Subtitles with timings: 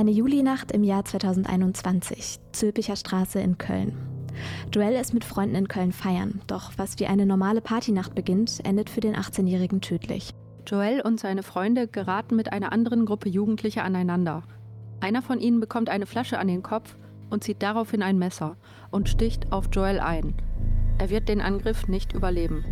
[0.00, 3.98] Eine Julinacht im Jahr 2021, Zülpicher Straße in Köln.
[4.72, 8.88] Joel ist mit Freunden in Köln feiern, doch was wie eine normale Partynacht beginnt, endet
[8.88, 10.30] für den 18-Jährigen tödlich.
[10.66, 14.42] Joel und seine Freunde geraten mit einer anderen Gruppe Jugendlicher aneinander.
[15.00, 16.96] Einer von ihnen bekommt eine Flasche an den Kopf
[17.28, 18.56] und zieht daraufhin ein Messer
[18.90, 20.32] und sticht auf Joel ein.
[20.96, 22.64] Er wird den Angriff nicht überleben.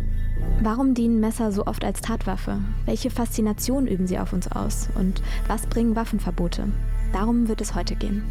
[0.63, 2.59] Warum dienen Messer so oft als Tatwaffe?
[2.85, 4.89] Welche Faszination üben sie auf uns aus?
[4.95, 6.69] Und was bringen Waffenverbote?
[7.11, 8.23] Darum wird es heute gehen.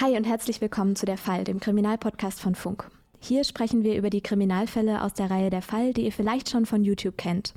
[0.00, 2.90] Hi und herzlich willkommen zu Der Fall, dem Kriminalpodcast von Funk.
[3.20, 6.66] Hier sprechen wir über die Kriminalfälle aus der Reihe Der Fall, die ihr vielleicht schon
[6.66, 7.54] von YouTube kennt.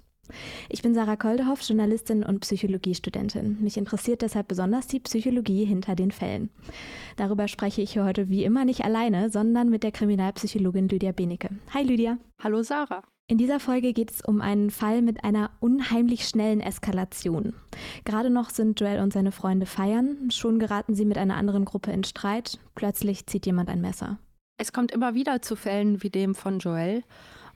[0.70, 3.58] Ich bin Sarah Koldehoff, Journalistin und Psychologiestudentin.
[3.62, 6.50] Mich interessiert deshalb besonders die Psychologie hinter den Fällen.
[7.18, 11.50] Darüber spreche ich hier heute wie immer nicht alleine, sondern mit der Kriminalpsychologin Lydia Benecke.
[11.74, 12.18] Hi Lydia.
[12.42, 13.04] Hallo Sarah.
[13.28, 17.54] In dieser Folge geht es um einen Fall mit einer unheimlich schnellen Eskalation.
[18.04, 21.92] Gerade noch sind Joel und seine Freunde feiern, schon geraten sie mit einer anderen Gruppe
[21.92, 24.20] in Streit, plötzlich zieht jemand ein Messer.
[24.58, 27.04] Es kommt immer wieder zu Fällen wie dem von Joel.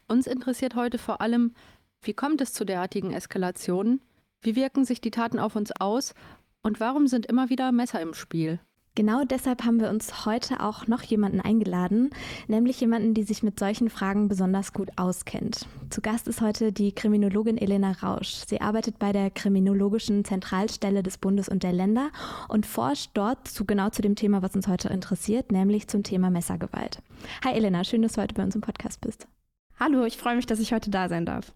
[0.08, 1.54] Uns interessiert heute vor allem,
[2.10, 4.02] wie kommt es zu derartigen Eskalationen?
[4.42, 6.16] Wie wirken sich die Taten auf uns aus?
[6.64, 8.60] Und warum sind immer wieder Messer im Spiel?
[8.96, 12.10] Genau deshalb haben wir uns heute auch noch jemanden eingeladen,
[12.48, 15.68] nämlich jemanden, die sich mit solchen Fragen besonders gut auskennt.
[15.92, 18.42] Zu Gast ist heute die Kriminologin Elena Rausch.
[18.48, 22.10] Sie arbeitet bei der Kriminologischen Zentralstelle des Bundes und der Länder
[22.48, 26.32] und forscht dort zu genau zu dem Thema, was uns heute interessiert, nämlich zum Thema
[26.32, 27.04] Messergewalt.
[27.46, 29.28] Hi Elena, schön, dass du heute bei uns im Podcast bist.
[29.80, 31.54] Hallo, ich freue mich, dass ich heute da sein darf.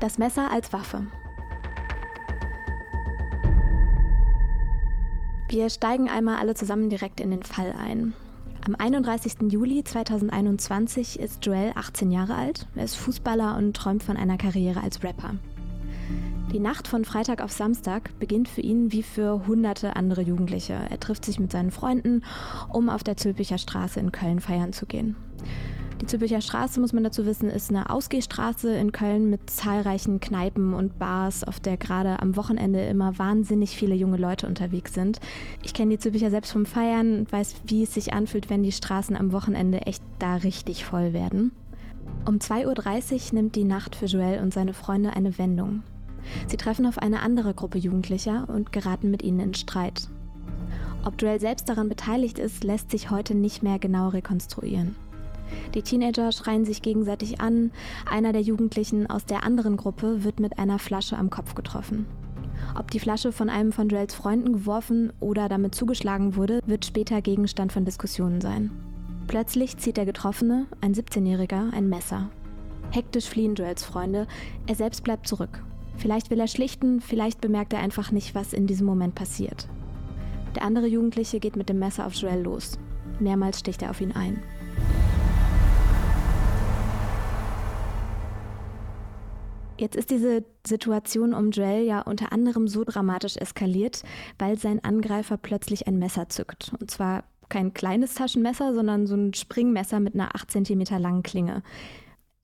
[0.00, 1.06] Das Messer als Waffe.
[5.48, 8.12] Wir steigen einmal alle zusammen direkt in den Fall ein.
[8.66, 9.52] Am 31.
[9.52, 12.66] Juli 2021 ist Joel 18 Jahre alt.
[12.74, 15.34] Er ist Fußballer und träumt von einer Karriere als Rapper.
[16.52, 20.74] Die Nacht von Freitag auf Samstag beginnt für ihn wie für hunderte andere Jugendliche.
[20.88, 22.22] Er trifft sich mit seinen Freunden,
[22.72, 25.16] um auf der Zülpicher Straße in Köln feiern zu gehen.
[26.04, 30.74] Die Zülpicher Straße, muss man dazu wissen, ist eine Ausgehstraße in Köln mit zahlreichen Kneipen
[30.74, 35.18] und Bars, auf der gerade am Wochenende immer wahnsinnig viele junge Leute unterwegs sind.
[35.62, 38.70] Ich kenne die Zülpicher selbst vom Feiern und weiß, wie es sich anfühlt, wenn die
[38.70, 41.52] Straßen am Wochenende echt da richtig voll werden.
[42.26, 45.84] Um 2.30 Uhr nimmt die Nacht für Joel und seine Freunde eine Wendung.
[46.48, 50.06] Sie treffen auf eine andere Gruppe Jugendlicher und geraten mit ihnen in Streit.
[51.02, 54.96] Ob Joel selbst daran beteiligt ist, lässt sich heute nicht mehr genau rekonstruieren.
[55.74, 57.70] Die Teenager schreien sich gegenseitig an.
[58.10, 62.06] Einer der Jugendlichen aus der anderen Gruppe wird mit einer Flasche am Kopf getroffen.
[62.76, 67.20] Ob die Flasche von einem von Joels Freunden geworfen oder damit zugeschlagen wurde, wird später
[67.22, 68.70] Gegenstand von Diskussionen sein.
[69.26, 72.30] Plötzlich zieht der Getroffene, ein 17-Jähriger, ein Messer.
[72.90, 74.26] Hektisch fliehen Joels Freunde,
[74.66, 75.62] er selbst bleibt zurück.
[75.96, 79.68] Vielleicht will er schlichten, vielleicht bemerkt er einfach nicht, was in diesem Moment passiert.
[80.54, 82.78] Der andere Jugendliche geht mit dem Messer auf Joel los.
[83.20, 84.42] Mehrmals sticht er auf ihn ein.
[89.78, 94.02] Jetzt ist diese Situation um Joel ja unter anderem so dramatisch eskaliert,
[94.38, 96.72] weil sein Angreifer plötzlich ein Messer zückt.
[96.78, 101.62] Und zwar kein kleines Taschenmesser, sondern so ein Springmesser mit einer 8 cm langen Klinge.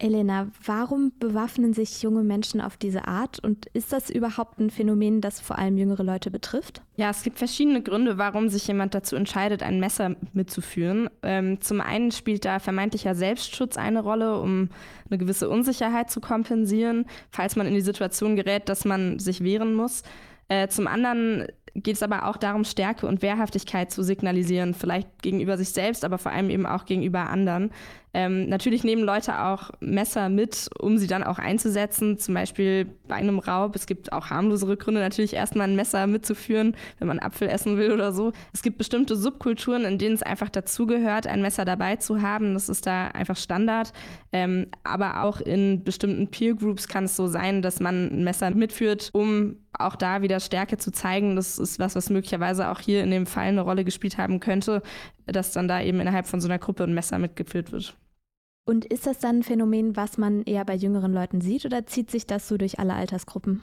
[0.01, 5.21] Elena, warum bewaffnen sich junge Menschen auf diese Art und ist das überhaupt ein Phänomen,
[5.21, 6.83] das vor allem jüngere Leute betrifft?
[6.97, 11.11] Ja, es gibt verschiedene Gründe, warum sich jemand dazu entscheidet, ein Messer mitzuführen.
[11.23, 14.71] Ähm, zum einen spielt da vermeintlicher Selbstschutz eine Rolle, um
[15.09, 19.75] eine gewisse Unsicherheit zu kompensieren, falls man in die Situation gerät, dass man sich wehren
[19.75, 20.03] muss.
[20.49, 25.57] Äh, zum anderen geht es aber auch darum, Stärke und Wehrhaftigkeit zu signalisieren, vielleicht gegenüber
[25.57, 27.71] sich selbst, aber vor allem eben auch gegenüber anderen.
[28.13, 33.15] Ähm, natürlich nehmen Leute auch Messer mit, um sie dann auch einzusetzen, zum Beispiel bei
[33.15, 33.77] einem Raub.
[33.77, 37.93] Es gibt auch harmlosere Gründe, natürlich erstmal ein Messer mitzuführen, wenn man Apfel essen will
[37.93, 38.33] oder so.
[38.53, 42.55] Es gibt bestimmte Subkulturen, in denen es einfach dazugehört, ein Messer dabei zu haben.
[42.55, 43.93] Das ist da einfach Standard.
[44.33, 48.51] Ähm, aber auch in bestimmten Peer Groups kann es so sein, dass man ein Messer
[48.51, 51.37] mitführt, um auch da wieder Stärke zu zeigen.
[51.37, 54.83] Das ist was, was möglicherweise auch hier in dem Fall eine Rolle gespielt haben könnte,
[55.27, 57.97] dass dann da eben innerhalb von so einer Gruppe ein Messer mitgeführt wird.
[58.67, 62.11] Und ist das dann ein Phänomen, was man eher bei jüngeren Leuten sieht oder zieht
[62.11, 63.63] sich das so durch alle Altersgruppen?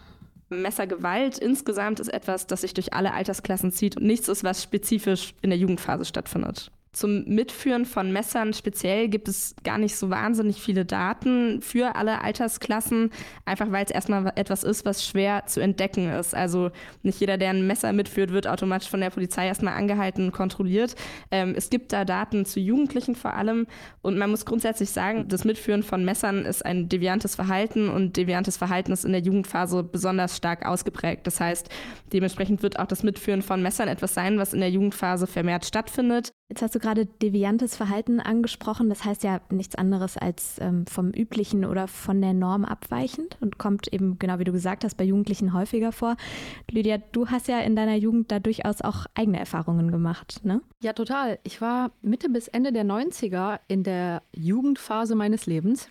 [0.49, 5.33] Messergewalt insgesamt ist etwas, das sich durch alle Altersklassen zieht und nichts ist, was spezifisch
[5.41, 6.71] in der Jugendphase stattfindet.
[6.91, 12.21] Zum Mitführen von Messern speziell gibt es gar nicht so wahnsinnig viele Daten für alle
[12.21, 13.11] Altersklassen,
[13.45, 16.33] einfach weil es erstmal etwas ist, was schwer zu entdecken ist.
[16.33, 16.71] Also
[17.03, 20.95] nicht jeder, der ein Messer mitführt, wird automatisch von der Polizei erstmal angehalten und kontrolliert.
[21.29, 23.67] Ähm, es gibt da Daten zu Jugendlichen vor allem
[24.01, 28.57] und man muss grundsätzlich sagen, das Mitführen von Messern ist ein deviantes Verhalten und deviantes
[28.57, 31.27] Verhalten ist in der Jugendphase besonders stark ausgeprägt.
[31.27, 31.69] Das heißt,
[32.13, 36.31] dementsprechend wird auch das Mitführen von Messern etwas sein, was in der Jugendphase vermehrt stattfindet.
[36.49, 38.87] Jetzt hast du gerade deviantes Verhalten angesprochen.
[38.87, 43.57] Das heißt ja nichts anderes als ähm, vom üblichen oder von der Norm abweichend und
[43.57, 46.15] kommt eben, genau wie du gesagt hast, bei Jugendlichen häufiger vor.
[46.71, 50.61] Lydia, du hast ja in deiner Jugend da durchaus auch eigene Erfahrungen gemacht, ne?
[50.81, 51.37] Ja, total.
[51.43, 55.89] Ich war Mitte bis Ende der 90er in der Jugendphase meines Lebens.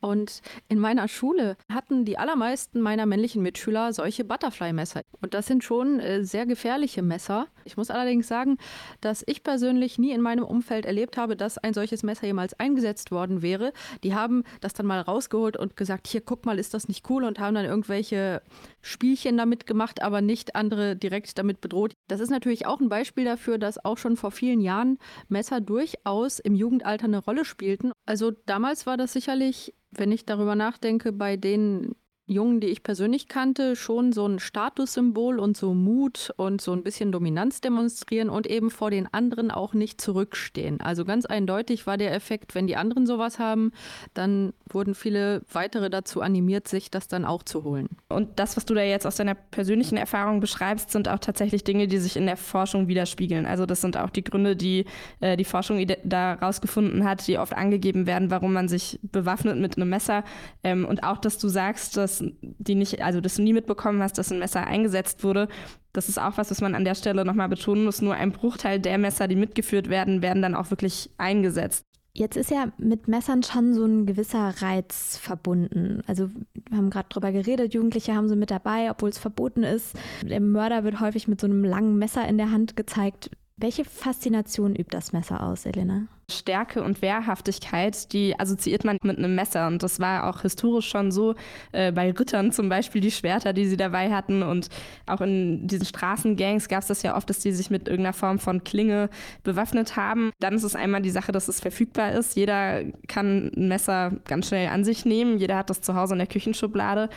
[0.00, 5.02] Und in meiner Schule hatten die allermeisten meiner männlichen Mitschüler solche Butterfly-Messer.
[5.20, 7.48] Und das sind schon äh, sehr gefährliche Messer.
[7.68, 8.56] Ich muss allerdings sagen,
[9.00, 13.10] dass ich persönlich nie in meinem Umfeld erlebt habe, dass ein solches Messer jemals eingesetzt
[13.10, 13.72] worden wäre.
[14.02, 17.24] Die haben das dann mal rausgeholt und gesagt, hier guck mal, ist das nicht cool
[17.24, 18.42] und haben dann irgendwelche
[18.80, 21.92] Spielchen damit gemacht, aber nicht andere direkt damit bedroht.
[22.08, 24.98] Das ist natürlich auch ein Beispiel dafür, dass auch schon vor vielen Jahren
[25.28, 27.92] Messer durchaus im Jugendalter eine Rolle spielten.
[28.06, 31.94] Also damals war das sicherlich wenn ich darüber nachdenke, bei den
[32.28, 36.82] Jungen, die ich persönlich kannte, schon so ein Statussymbol und so Mut und so ein
[36.82, 40.82] bisschen Dominanz demonstrieren und eben vor den anderen auch nicht zurückstehen.
[40.82, 43.72] Also ganz eindeutig war der Effekt, wenn die anderen sowas haben,
[44.12, 47.88] dann wurden viele weitere dazu animiert, sich das dann auch zu holen.
[48.10, 51.88] Und das, was du da jetzt aus deiner persönlichen Erfahrung beschreibst, sind auch tatsächlich Dinge,
[51.88, 53.46] die sich in der Forschung widerspiegeln.
[53.46, 54.84] Also das sind auch die Gründe, die
[55.20, 59.78] äh, die Forschung da rausgefunden hat, die oft angegeben werden, warum man sich bewaffnet mit
[59.78, 60.24] einem Messer.
[60.62, 64.18] Ähm, und auch, dass du sagst, dass die nicht, also dass du nie mitbekommen hast,
[64.18, 65.48] dass ein Messer eingesetzt wurde.
[65.92, 68.02] Das ist auch was, was man an der Stelle nochmal betonen muss.
[68.02, 71.84] Nur ein Bruchteil der Messer, die mitgeführt werden, werden dann auch wirklich eingesetzt.
[72.14, 76.02] Jetzt ist ja mit Messern schon so ein gewisser Reiz verbunden.
[76.08, 76.30] Also
[76.68, 79.94] wir haben gerade drüber geredet, Jugendliche haben sie mit dabei, obwohl es verboten ist.
[80.22, 83.30] Der Mörder wird häufig mit so einem langen Messer in der Hand gezeigt.
[83.60, 86.06] Welche Faszination übt das Messer aus, Elena?
[86.30, 89.66] Stärke und Wehrhaftigkeit, die assoziiert man mit einem Messer.
[89.66, 91.34] Und das war auch historisch schon so
[91.72, 94.44] äh, bei Rittern zum Beispiel, die Schwerter, die sie dabei hatten.
[94.44, 94.68] Und
[95.06, 98.38] auch in diesen Straßengangs gab es das ja oft, dass die sich mit irgendeiner Form
[98.38, 99.10] von Klinge
[99.42, 100.30] bewaffnet haben.
[100.38, 102.36] Dann ist es einmal die Sache, dass es verfügbar ist.
[102.36, 105.38] Jeder kann ein Messer ganz schnell an sich nehmen.
[105.38, 107.08] Jeder hat das zu Hause in der Küchenschublade.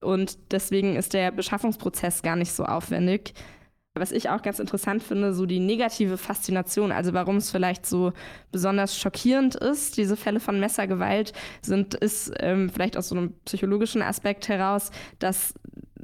[0.00, 3.34] Und deswegen ist der Beschaffungsprozess gar nicht so aufwendig.
[3.98, 8.12] Was ich auch ganz interessant finde, so die negative Faszination, also warum es vielleicht so
[8.52, 14.00] besonders schockierend ist, diese Fälle von Messergewalt, sind, ist ähm, vielleicht aus so einem psychologischen
[14.00, 15.54] Aspekt heraus, dass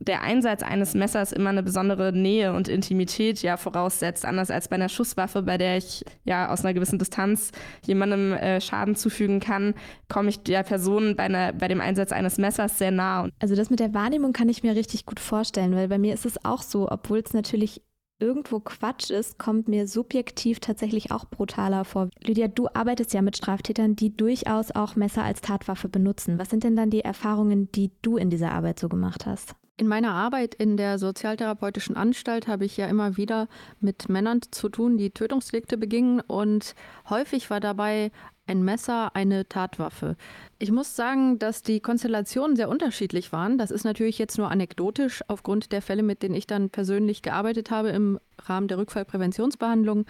[0.06, 4.76] der Einsatz eines Messers immer eine besondere Nähe und Intimität ja voraussetzt, anders als bei
[4.76, 7.53] einer Schusswaffe, bei der ich ja aus einer gewissen Distanz
[7.85, 9.75] jemandem äh, Schaden zufügen kann,
[10.08, 13.29] komme ich der Person bei, einer, bei dem Einsatz eines Messers sehr nah.
[13.41, 16.26] Also das mit der Wahrnehmung kann ich mir richtig gut vorstellen, weil bei mir ist
[16.26, 17.82] es auch so, obwohl es natürlich
[18.19, 22.08] irgendwo Quatsch ist, kommt mir subjektiv tatsächlich auch brutaler vor.
[22.25, 26.38] Lydia, du arbeitest ja mit Straftätern, die durchaus auch Messer als Tatwaffe benutzen.
[26.38, 29.55] Was sind denn dann die Erfahrungen, die du in dieser Arbeit so gemacht hast?
[29.78, 33.46] In meiner Arbeit in der Sozialtherapeutischen Anstalt habe ich ja immer wieder
[33.78, 36.75] mit Männern zu tun, die Tötungsdelikte begingen und
[37.11, 38.11] häufig war dabei
[38.46, 40.17] ein Messer eine Tatwaffe.
[40.58, 43.58] Ich muss sagen, dass die Konstellationen sehr unterschiedlich waren.
[43.58, 47.70] Das ist natürlich jetzt nur anekdotisch aufgrund der Fälle, mit denen ich dann persönlich gearbeitet
[47.70, 50.06] habe im Rahmen der Rückfallpräventionsbehandlung.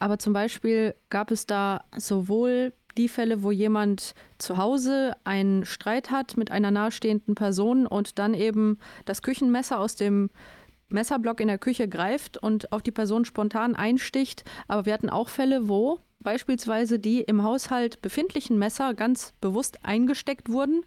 [0.00, 6.10] Aber zum Beispiel gab es da sowohl die Fälle, wo jemand zu Hause einen Streit
[6.10, 10.30] hat mit einer nahestehenden Person und dann eben das Küchenmesser aus dem
[10.88, 14.44] Messerblock in der Küche greift und auf die Person spontan einsticht.
[14.68, 20.48] Aber wir hatten auch Fälle, wo beispielsweise die im Haushalt befindlichen Messer ganz bewusst eingesteckt
[20.48, 20.84] wurden,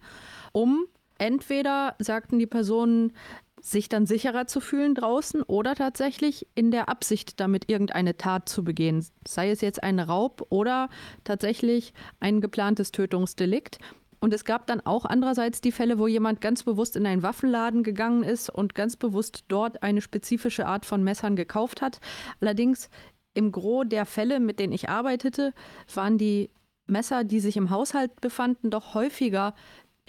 [0.52, 0.86] um
[1.18, 3.12] entweder sagten die Personen,
[3.60, 8.64] sich dann sicherer zu fühlen draußen oder tatsächlich in der Absicht, damit irgendeine Tat zu
[8.64, 9.04] begehen.
[9.26, 10.88] Sei es jetzt ein Raub oder
[11.24, 13.78] tatsächlich ein geplantes Tötungsdelikt.
[14.20, 17.84] Und es gab dann auch andererseits die Fälle, wo jemand ganz bewusst in einen Waffenladen
[17.84, 22.00] gegangen ist und ganz bewusst dort eine spezifische Art von Messern gekauft hat.
[22.40, 22.90] Allerdings
[23.34, 25.52] im Gros der Fälle, mit denen ich arbeitete,
[25.94, 26.50] waren die
[26.88, 29.54] Messer, die sich im Haushalt befanden, doch häufiger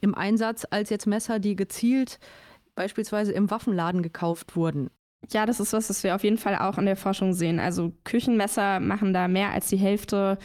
[0.02, 2.20] im Einsatz als jetzt Messer, die gezielt
[2.80, 4.90] beispielsweise im Waffenladen gekauft wurden.
[5.32, 7.60] Ja, das ist was, was wir auf jeden Fall auch in der Forschung sehen.
[7.60, 10.38] Also Küchenmesser machen da mehr als die Hälfte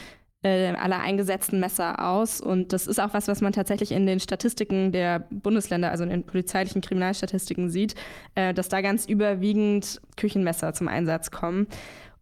[0.43, 2.41] äh, aller eingesetzten Messer aus.
[2.41, 6.11] Und das ist auch was, was man tatsächlich in den Statistiken der Bundesländer, also in
[6.11, 7.95] den polizeilichen Kriminalstatistiken sieht,
[8.35, 11.69] äh, dass da ganz überwiegend Küchenmesser zum Einsatz kommen.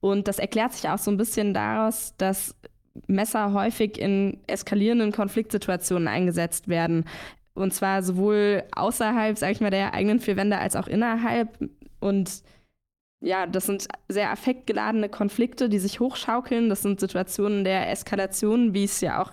[0.00, 2.54] Und das erklärt sich auch so ein bisschen daraus, dass
[3.07, 7.07] Messer häufig in eskalierenden Konfliktsituationen eingesetzt werden.
[7.55, 11.59] Und zwar sowohl außerhalb, sag ich mal, der eigenen vier Wände als auch innerhalb.
[12.01, 12.43] Und
[13.21, 16.69] ja, das sind sehr affektgeladene Konflikte, die sich hochschaukeln.
[16.69, 19.31] Das sind Situationen der Eskalation, wie es ja auch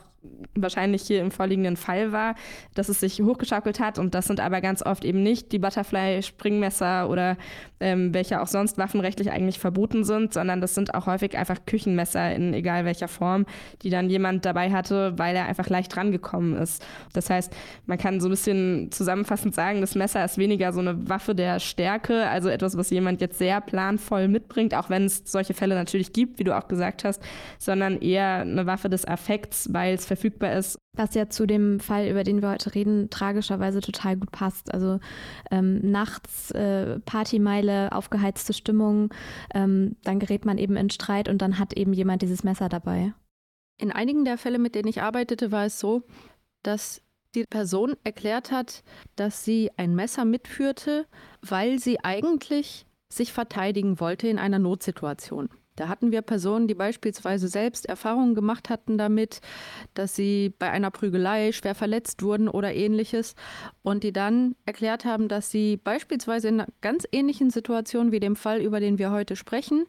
[0.55, 2.35] wahrscheinlich hier im vorliegenden Fall war,
[2.75, 3.97] dass es sich hochgeschaukelt hat.
[3.97, 7.37] Und das sind aber ganz oft eben nicht die Butterfly-Springmesser oder
[7.79, 12.33] ähm, welche auch sonst waffenrechtlich eigentlich verboten sind, sondern das sind auch häufig einfach Küchenmesser
[12.35, 13.45] in egal welcher Form,
[13.81, 16.85] die dann jemand dabei hatte, weil er einfach leicht rangekommen ist.
[17.13, 21.07] Das heißt, man kann so ein bisschen zusammenfassend sagen, das Messer ist weniger so eine
[21.07, 25.53] Waffe der Stärke, also etwas, was jemand jetzt sehr planvoll mitbringt, auch wenn es solche
[25.53, 27.21] Fälle natürlich gibt, wie du auch gesagt hast,
[27.57, 30.77] sondern eher eine Waffe des Affekts, weil es verfügbar ist.
[30.97, 34.73] Was ja zu dem Fall, über den wir heute reden, tragischerweise total gut passt.
[34.73, 34.99] Also
[35.49, 39.13] ähm, nachts äh, Partymeile, aufgeheizte Stimmung,
[39.53, 43.13] ähm, dann gerät man eben in Streit und dann hat eben jemand dieses Messer dabei.
[43.77, 46.03] In einigen der Fälle, mit denen ich arbeitete, war es so,
[46.63, 47.01] dass
[47.35, 48.83] die Person erklärt hat,
[49.15, 51.05] dass sie ein Messer mitführte,
[51.41, 55.49] weil sie eigentlich sich verteidigen wollte in einer Notsituation.
[55.79, 59.39] Da hatten wir Personen, die beispielsweise selbst Erfahrungen gemacht hatten damit,
[59.93, 63.33] dass sie bei einer Prügelei schwer verletzt wurden oder ähnliches
[63.81, 68.35] und die dann erklärt haben, dass sie beispielsweise in einer ganz ähnlichen Situation wie dem
[68.35, 69.85] Fall, über den wir heute sprechen,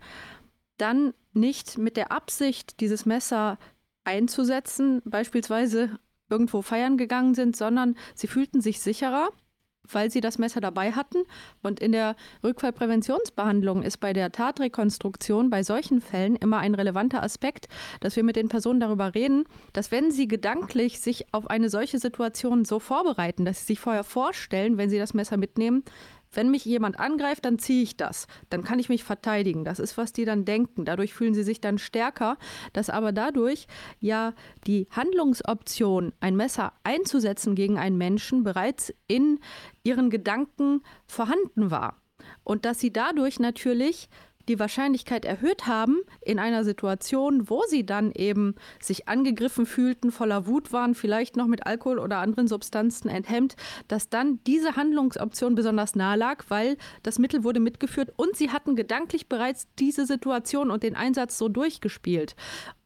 [0.77, 3.59] dann nicht mit der Absicht, dieses Messer
[4.05, 9.31] einzusetzen, beispielsweise irgendwo feiern gegangen sind, sondern sie fühlten sich sicherer
[9.95, 11.25] weil sie das Messer dabei hatten.
[11.63, 17.69] Und in der Rückfallpräventionsbehandlung ist bei der Tatrekonstruktion bei solchen Fällen immer ein relevanter Aspekt,
[18.01, 21.99] dass wir mit den Personen darüber reden, dass wenn sie gedanklich sich auf eine solche
[21.99, 25.85] Situation so vorbereiten, dass sie sich vorher vorstellen, wenn sie das Messer mitnehmen,
[26.33, 28.27] wenn mich jemand angreift, dann ziehe ich das.
[28.49, 29.65] Dann kann ich mich verteidigen.
[29.65, 30.85] Das ist, was die dann denken.
[30.85, 32.37] Dadurch fühlen sie sich dann stärker,
[32.73, 33.67] dass aber dadurch
[33.99, 34.35] ja
[34.67, 39.41] die Handlungsoption, ein Messer einzusetzen gegen einen Menschen, bereits in
[39.83, 41.97] ihren Gedanken vorhanden war.
[42.45, 44.09] Und dass sie dadurch natürlich
[44.49, 50.47] die Wahrscheinlichkeit erhöht haben in einer Situation, wo sie dann eben sich angegriffen fühlten, voller
[50.47, 53.57] Wut waren, vielleicht noch mit Alkohol oder anderen Substanzen enthemmt,
[53.89, 58.77] dass dann diese Handlungsoption besonders nahe lag, weil das Mittel wurde mitgeführt und sie hatten
[58.77, 62.35] gedanklich bereits diese Situation und den Einsatz so durchgespielt.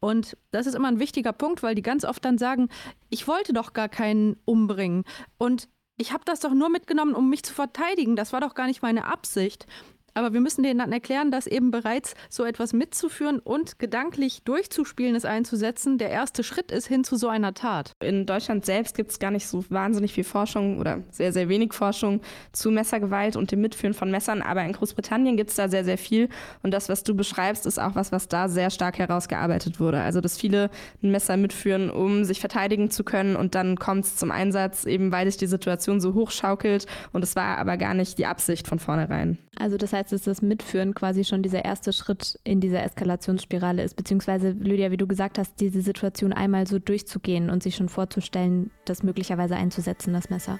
[0.01, 2.69] Und das ist immer ein wichtiger Punkt, weil die ganz oft dann sagen,
[3.09, 5.05] ich wollte doch gar keinen umbringen.
[5.39, 8.17] Und ich habe das doch nur mitgenommen, um mich zu verteidigen.
[8.17, 9.67] Das war doch gar nicht meine Absicht.
[10.15, 15.17] Aber wir müssen denen dann erklären, dass eben bereits so etwas mitzuführen und gedanklich durchzuspielen,
[15.17, 17.93] es einzusetzen, der erste Schritt ist hin zu so einer Tat.
[18.01, 21.73] In Deutschland selbst gibt es gar nicht so wahnsinnig viel Forschung oder sehr, sehr wenig
[21.73, 22.21] Forschung
[22.53, 24.43] zu Messergewalt und dem Mitführen von Messern.
[24.43, 26.29] Aber in Großbritannien gibt es da sehr, sehr viel.
[26.63, 30.01] Und das, was du beschreibst, ist auch was, was da sehr stark herausgearbeitet wurde.
[30.01, 30.71] Also, dass viele
[31.03, 33.37] ein Messer mitführen, um sich verteidigen zu können.
[33.37, 36.87] Und dann kommt es zum Einsatz, eben weil sich die Situation so hochschaukelt.
[37.13, 39.39] Und es war aber gar nicht die Absicht von vornherein.
[39.59, 43.83] Also, das heißt, heißt, dass das Mitführen quasi schon dieser erste Schritt in dieser Eskalationsspirale
[43.83, 47.89] ist, beziehungsweise, Lydia, wie du gesagt hast, diese Situation einmal so durchzugehen und sich schon
[47.89, 50.59] vorzustellen, das möglicherweise einzusetzen, das Messer.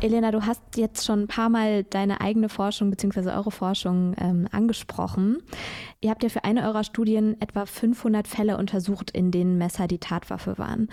[0.00, 3.30] Elena, du hast jetzt schon ein paar Mal deine eigene Forschung bzw.
[3.30, 5.38] eure Forschung ähm, angesprochen.
[6.02, 9.98] Ihr habt ja für eine eurer Studien etwa 500 Fälle untersucht, in denen Messer die
[9.98, 10.88] Tatwaffe waren.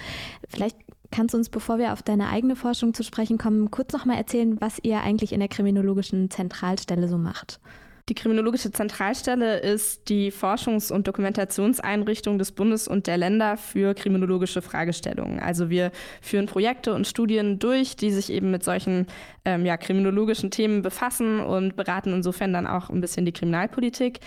[0.47, 0.77] Vielleicht
[1.11, 4.15] Kannst du uns, bevor wir auf deine eigene Forschung zu sprechen kommen, kurz noch mal
[4.15, 7.59] erzählen, was ihr eigentlich in der Kriminologischen Zentralstelle so macht?
[8.07, 14.61] Die Kriminologische Zentralstelle ist die Forschungs- und Dokumentationseinrichtung des Bundes und der Länder für kriminologische
[14.61, 15.39] Fragestellungen.
[15.39, 15.91] Also wir
[16.21, 19.05] führen Projekte und Studien durch, die sich eben mit solchen
[19.45, 24.19] ähm, ja, kriminologischen Themen befassen und beraten insofern dann auch ein bisschen die Kriminalpolitik.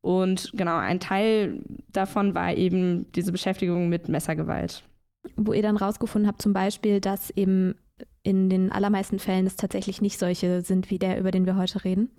[0.00, 1.60] Und genau, ein Teil
[1.92, 4.84] davon war eben diese Beschäftigung mit Messergewalt
[5.36, 7.74] wo ihr dann rausgefunden habt, zum Beispiel, dass eben
[8.22, 11.84] in den allermeisten Fällen es tatsächlich nicht solche sind wie der, über den wir heute
[11.84, 12.10] reden?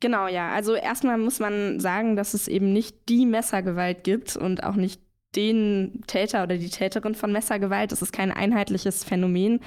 [0.00, 0.50] Genau, ja.
[0.52, 5.00] Also erstmal muss man sagen, dass es eben nicht die Messergewalt gibt und auch nicht
[5.34, 7.92] den Täter oder die Täterin von Messergewalt.
[7.92, 9.60] Das ist kein einheitliches Phänomen.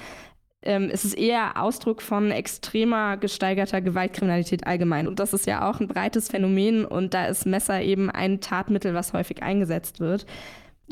[0.62, 5.06] Ähm, es ist eher Ausdruck von extremer gesteigerter Gewaltkriminalität allgemein.
[5.06, 8.94] Und das ist ja auch ein breites Phänomen und da ist Messer eben ein Tatmittel,
[8.94, 10.26] was häufig eingesetzt wird.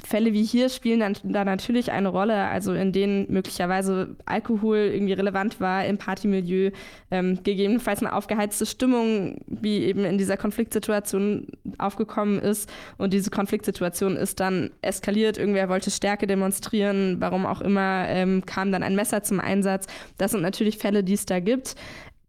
[0.04, 5.14] Fälle wie hier spielen dann da natürlich eine Rolle, also in denen möglicherweise Alkohol irgendwie
[5.14, 6.70] relevant war im Partymilieu,
[7.10, 11.48] ähm, gegebenenfalls eine aufgeheizte Stimmung, wie eben in dieser Konfliktsituation
[11.78, 12.70] aufgekommen ist.
[12.98, 18.72] Und diese Konfliktsituation ist dann eskaliert, irgendwer wollte Stärke demonstrieren, warum auch immer, ähm, kam
[18.72, 19.86] dann ein Messer zum Einsatz.
[20.18, 21.74] Das sind natürlich Fälle, die es da gibt.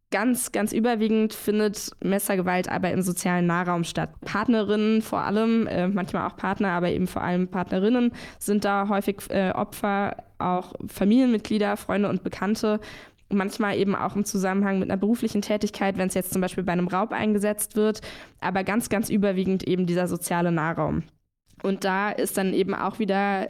[0.10, 4.10] Ganz, ganz überwiegend findet Messergewalt aber im sozialen Nahraum statt.
[4.22, 9.18] Partnerinnen vor allem, äh, manchmal auch Partner, aber eben vor allem Partnerinnen sind da häufig
[9.30, 12.80] äh, Opfer, auch Familienmitglieder, Freunde und Bekannte.
[13.30, 16.72] Manchmal eben auch im Zusammenhang mit einer beruflichen Tätigkeit, wenn es jetzt zum Beispiel bei
[16.72, 18.00] einem Raub eingesetzt wird,
[18.40, 21.04] aber ganz, ganz überwiegend eben dieser soziale Nahraum.
[21.64, 23.50] Und da ist dann eben auch wieder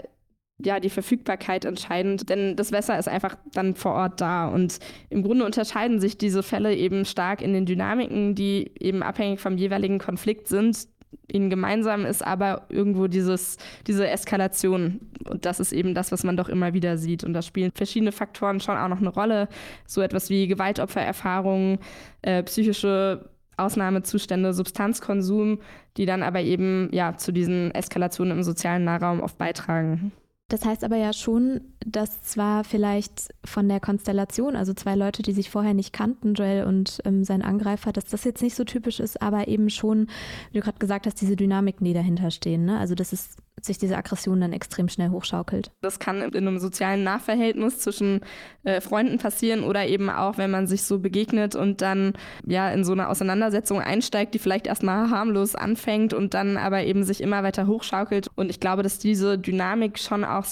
[0.60, 4.48] ja, die Verfügbarkeit entscheidend, denn das Wasser ist einfach dann vor Ort da.
[4.48, 9.40] Und im Grunde unterscheiden sich diese Fälle eben stark in den Dynamiken, die eben abhängig
[9.40, 10.88] vom jeweiligen Konflikt sind.
[11.32, 15.00] Ihnen gemeinsam ist aber irgendwo dieses, diese Eskalation.
[15.30, 17.24] Und das ist eben das, was man doch immer wieder sieht.
[17.24, 19.50] Und da spielen verschiedene Faktoren schon auch noch eine Rolle.
[19.86, 21.80] So etwas wie Gewaltopfererfahrungen,
[22.24, 25.60] äh, psychische Ausnahmezustände, Substanzkonsum,
[25.98, 30.12] die dann aber eben ja zu diesen Eskalationen im sozialen Nahraum oft beitragen.
[30.50, 35.34] Das heißt aber ja schon, dass zwar vielleicht von der Konstellation, also zwei Leute, die
[35.34, 39.02] sich vorher nicht kannten, Joel und ähm, sein Angreifer, dass das jetzt nicht so typisch
[39.02, 40.08] ist, aber eben schon,
[40.52, 42.64] wie du gerade gesagt hast, diese Dynamiken, die dahinter stehen.
[42.64, 42.80] Ne?
[42.80, 45.72] Also das ist sich diese Aggression dann extrem schnell hochschaukelt.
[45.82, 48.22] Das kann in einem sozialen Nachverhältnis zwischen
[48.64, 52.14] äh, Freunden passieren oder eben auch, wenn man sich so begegnet und dann
[52.46, 57.04] ja in so eine Auseinandersetzung einsteigt, die vielleicht erstmal harmlos anfängt und dann aber eben
[57.04, 58.30] sich immer weiter hochschaukelt.
[58.36, 60.46] Und ich glaube, dass diese Dynamik schon auch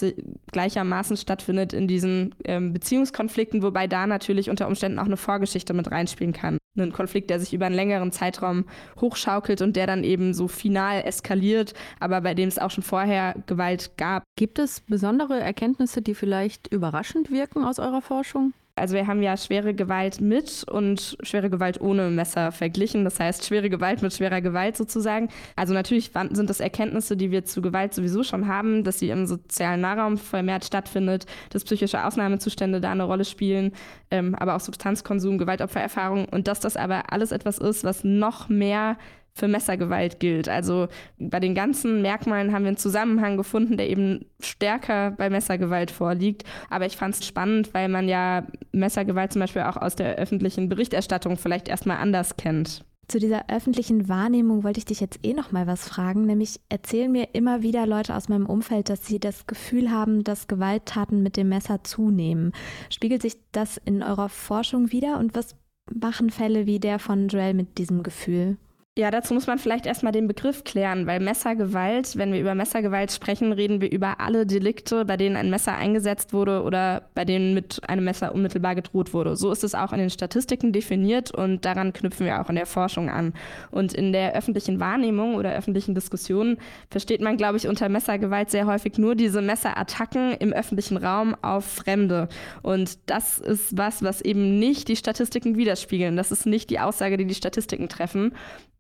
[0.52, 5.92] gleichermaßen stattfindet in diesen ähm, Beziehungskonflikten, wobei da natürlich unter Umständen auch eine Vorgeschichte mit
[5.92, 6.58] reinspielen kann.
[6.76, 8.66] Ein Konflikt, der sich über einen längeren Zeitraum
[9.00, 12.96] hochschaukelt und der dann eben so final eskaliert, aber bei dem es auch schon vor
[12.96, 14.24] vorher Gewalt gab.
[14.38, 18.54] Gibt es besondere Erkenntnisse, die vielleicht überraschend wirken aus eurer Forschung?
[18.78, 23.06] Also wir haben ja schwere Gewalt mit und schwere Gewalt ohne Messer verglichen.
[23.06, 25.30] Das heißt schwere Gewalt mit schwerer Gewalt sozusagen.
[25.56, 29.28] Also natürlich sind das Erkenntnisse, die wir zu Gewalt sowieso schon haben, dass sie im
[29.28, 33.72] sozialen Nahraum vermehrt stattfindet, dass psychische Ausnahmezustände da eine Rolle spielen,
[34.12, 38.98] ähm, aber auch Substanzkonsum, Gewaltopfererfahrung und dass das aber alles etwas ist, was noch mehr
[39.38, 40.48] für Messergewalt gilt.
[40.48, 40.88] Also
[41.20, 46.44] bei den ganzen Merkmalen haben wir einen Zusammenhang gefunden, der eben stärker bei Messergewalt vorliegt.
[46.70, 50.70] Aber ich fand es spannend, weil man ja Messergewalt zum Beispiel auch aus der öffentlichen
[50.70, 52.86] Berichterstattung vielleicht erstmal anders kennt.
[53.08, 57.12] Zu dieser öffentlichen Wahrnehmung wollte ich dich jetzt eh noch mal was fragen, nämlich erzählen
[57.12, 61.38] mir immer wieder Leute aus meinem Umfeld, dass sie das Gefühl haben, dass Gewalttaten mit
[61.38, 62.52] dem Messer zunehmen.
[62.90, 65.56] Spiegelt sich das in eurer Forschung wieder und was
[65.94, 68.58] machen Fälle wie der von Joel mit diesem Gefühl?
[68.98, 73.12] Ja, dazu muss man vielleicht erstmal den Begriff klären, weil Messergewalt, wenn wir über Messergewalt
[73.12, 77.54] sprechen, reden wir über alle Delikte, bei denen ein Messer eingesetzt wurde oder bei denen
[77.54, 79.36] mit einem Messer unmittelbar gedroht wurde.
[79.36, 82.66] So ist es auch in den Statistiken definiert und daran knüpfen wir auch in der
[82.66, 83.34] Forschung an.
[83.70, 86.58] Und in der öffentlichen Wahrnehmung oder öffentlichen Diskussionen
[86.90, 91.66] versteht man, glaube ich, unter Messergewalt sehr häufig nur diese Messerattacken im öffentlichen Raum auf
[91.66, 92.30] Fremde.
[92.62, 96.16] Und das ist was, was eben nicht die Statistiken widerspiegeln.
[96.16, 98.32] Das ist nicht die Aussage, die die Statistiken treffen.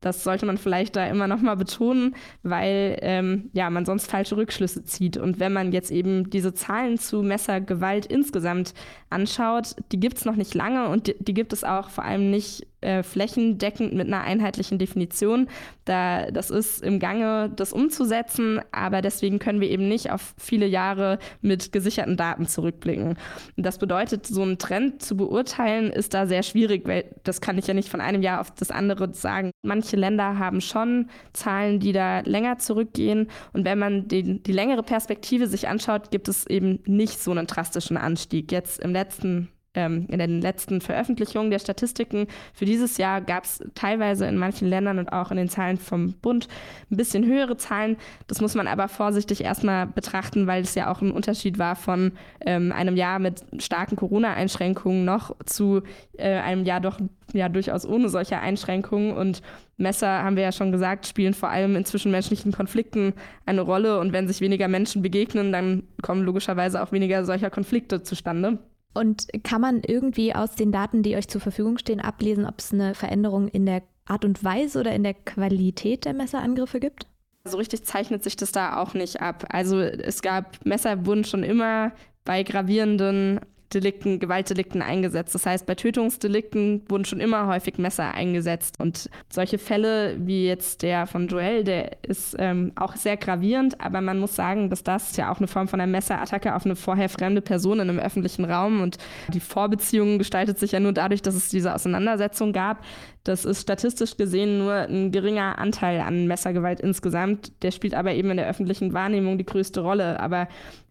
[0.06, 4.38] Das sollte man vielleicht da immer noch mal betonen, weil ähm, ja, man sonst falsche
[4.38, 5.18] Rückschlüsse zieht.
[5.18, 8.76] Und wenn man jetzt eben diese Zahlen zu Messergewalt insgesamt
[9.10, 12.30] anschaut, die gibt es noch nicht lange und die, die, gibt es auch vor allem
[12.30, 15.48] nicht äh, flächendeckend mit einer einheitlichen Definition.
[15.86, 20.68] Da, das ist im Gange, das umzusetzen, aber deswegen können wir eben nicht auf viele
[20.68, 23.18] Jahre mit gesicherten Daten zurückblicken.
[23.58, 27.68] Das bedeutet, so einen Trend zu beurteilen, ist da sehr schwierig, weil das kann ich
[27.68, 29.52] ja nicht von einem Jahr auf das andere sagen.
[29.64, 33.28] Manche Länder haben schon Zahlen, die da länger zurückgehen.
[33.54, 37.48] Und wenn man den, die längere Perspektive sich anschaut, gibt es eben nicht so einen
[37.48, 38.52] drastischen Anstieg.
[38.52, 43.64] Jetzt im letzten ähm, in den letzten Veröffentlichungen der Statistiken für dieses Jahr gab es
[43.76, 46.48] teilweise in manchen Ländern und auch in den Zahlen vom Bund
[46.92, 47.98] ein bisschen höhere Zahlen.
[48.28, 52.14] Das muss man aber vorsichtig erstmal betrachten, weil es ja auch ein Unterschied war von
[52.46, 55.82] ähm, einem Jahr mit starken Corona-Einschränkungen noch zu
[56.18, 57.00] äh, einem Jahr doch
[57.34, 59.14] ja durchaus ohne solche Einschränkungen.
[59.16, 59.42] Und
[59.78, 63.14] Messer, haben wir ja schon gesagt, spielen vor allem in zwischenmenschlichen Konflikten
[63.46, 64.00] eine Rolle.
[64.00, 68.60] Und wenn sich weniger Menschen begegnen, dann kommen logischerweise auch weniger solcher Konflikte zustande.
[68.96, 72.74] Und kann man irgendwie aus den Daten, die euch zur Verfügung stehen, ablesen, ob es
[72.74, 77.08] eine Veränderung in der Art und Weise oder in der Qualität der Messerangriffe gibt?
[77.44, 79.46] So richtig zeichnet sich das da auch nicht ab.
[79.50, 81.92] Also es gab Messer wurden schon immer
[82.24, 83.42] bei gravierenden
[83.76, 85.36] Delikten, Gewaltdelikten eingesetzt.
[85.36, 88.80] Das heißt, bei Tötungsdelikten wurden schon immer häufig Messer eingesetzt.
[88.80, 94.02] Und solche Fälle wie jetzt der von Joel, der ist ähm, auch sehr gravierend, aber
[94.02, 97.10] man muss sagen, dass das ja auch eine Form von einer Messerattacke auf eine vorher
[97.10, 98.98] fremde Person in einem öffentlichen Raum und
[99.34, 102.84] die Vorbeziehung gestaltet sich ja nur dadurch, dass es diese Auseinandersetzung gab.
[103.26, 107.52] Das ist statistisch gesehen nur ein geringer Anteil an Messergewalt insgesamt.
[107.64, 110.20] Der spielt aber eben in der öffentlichen Wahrnehmung die größte Rolle.
[110.20, 110.48] Aber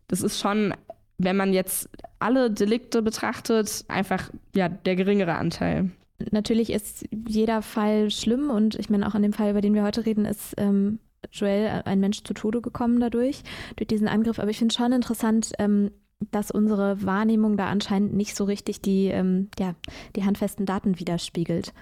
[0.09, 0.75] das ist schon
[1.19, 5.91] wenn man jetzt alle Delikte betrachtet, einfach ja der geringere Anteil.
[6.31, 9.83] natürlich ist jeder Fall schlimm und ich meine auch an dem Fall, über den wir
[9.83, 10.99] heute reden, ist ähm,
[11.33, 13.43] Joel ein Mensch zu Tode gekommen dadurch,
[13.77, 14.39] durch diesen Angriff.
[14.39, 15.91] Aber ich finde schon interessant, ähm,
[16.31, 19.75] dass unsere Wahrnehmung da anscheinend nicht so richtig die, ähm, ja,
[20.17, 21.73] die handfesten Daten widerspiegelt.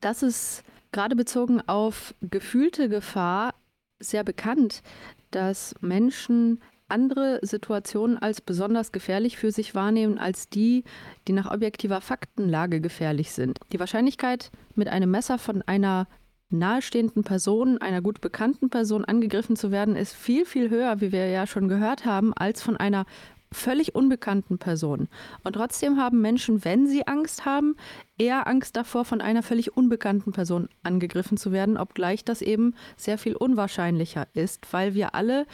[0.00, 3.54] Das ist gerade bezogen auf gefühlte Gefahr
[3.98, 4.82] sehr bekannt,
[5.30, 10.84] dass Menschen andere Situationen als besonders gefährlich für sich wahrnehmen als die,
[11.26, 13.58] die nach objektiver Faktenlage gefährlich sind.
[13.72, 16.06] Die Wahrscheinlichkeit, mit einem Messer von einer
[16.48, 21.28] nahestehenden Person, einer gut bekannten Person angegriffen zu werden, ist viel, viel höher, wie wir
[21.28, 23.04] ja schon gehört haben, als von einer
[23.52, 25.08] völlig unbekannten Person.
[25.44, 27.76] Und trotzdem haben Menschen, wenn sie Angst haben,
[28.18, 33.18] eher Angst davor, von einer völlig unbekannten Person angegriffen zu werden, obgleich das eben sehr
[33.18, 35.46] viel unwahrscheinlicher ist, weil wir alle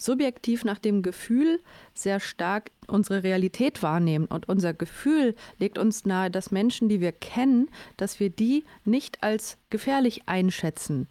[0.00, 1.60] subjektiv nach dem Gefühl
[1.94, 4.26] sehr stark unsere Realität wahrnehmen.
[4.26, 9.22] Und unser Gefühl legt uns nahe, dass Menschen, die wir kennen, dass wir die nicht
[9.22, 11.06] als gefährlich einschätzen.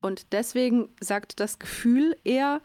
[0.00, 2.60] Und deswegen sagt das Gefühl eher,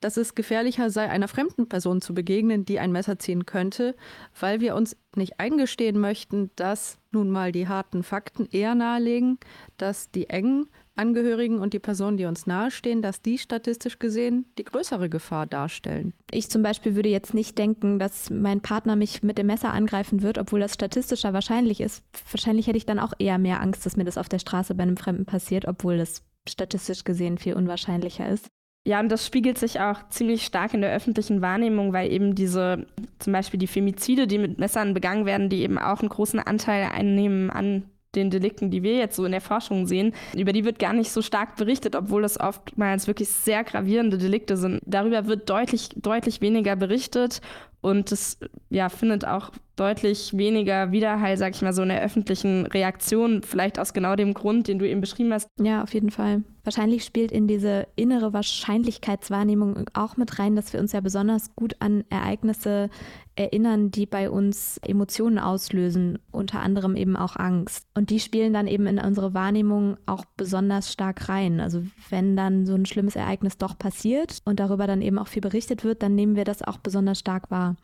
[0.00, 3.96] dass es gefährlicher sei, einer fremden Person zu begegnen, die ein Messer ziehen könnte,
[4.38, 9.38] weil wir uns nicht eingestehen möchten, dass nun mal die harten Fakten eher nahelegen,
[9.78, 14.64] dass die engen Angehörigen und die Personen, die uns nahestehen, dass die statistisch gesehen die
[14.64, 16.12] größere Gefahr darstellen.
[16.30, 20.22] Ich zum Beispiel würde jetzt nicht denken, dass mein Partner mich mit dem Messer angreifen
[20.22, 22.02] wird, obwohl das statistischer wahrscheinlich ist.
[22.30, 24.82] Wahrscheinlich hätte ich dann auch eher mehr Angst, dass mir das auf der Straße bei
[24.82, 28.48] einem Fremden passiert, obwohl das statistisch gesehen viel unwahrscheinlicher ist.
[28.86, 32.86] Ja, und das spiegelt sich auch ziemlich stark in der öffentlichen Wahrnehmung, weil eben diese,
[33.18, 36.88] zum Beispiel die Femizide, die mit Messern begangen werden, die eben auch einen großen Anteil
[36.92, 40.78] einnehmen an den Delikten, die wir jetzt so in der Forschung sehen, über die wird
[40.78, 44.80] gar nicht so stark berichtet, obwohl es oftmals wirklich sehr gravierende Delikte sind.
[44.84, 47.40] Darüber wird deutlich, deutlich weniger berichtet
[47.80, 48.38] und es
[48.70, 53.78] ja, findet auch deutlich weniger Widerhall, sag ich mal, so in der öffentlichen Reaktion, vielleicht
[53.78, 55.48] aus genau dem Grund, den du eben beschrieben hast.
[55.60, 56.42] Ja, auf jeden Fall.
[56.64, 61.76] Wahrscheinlich spielt in diese innere Wahrscheinlichkeitswahrnehmung auch mit rein, dass wir uns ja besonders gut
[61.78, 62.90] an Ereignisse
[63.36, 67.86] erinnern, die bei uns Emotionen auslösen, unter anderem eben auch Angst.
[67.94, 71.60] Und die spielen dann eben in unsere Wahrnehmung auch besonders stark rein.
[71.60, 75.42] Also wenn dann so ein schlimmes Ereignis doch passiert und darüber dann eben auch viel
[75.42, 77.76] berichtet wird, dann nehmen wir das auch besonders stark wahr.